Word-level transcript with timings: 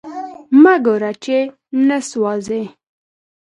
مه 0.61 0.73
ګوره 0.85 1.11
چی 1.23 1.37
نه 1.87 1.97
سوازی 2.09 2.63